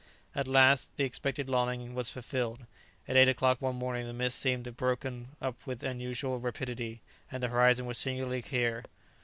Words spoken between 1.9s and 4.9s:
was fulfilled. At eight o'clock one morning the mists seemed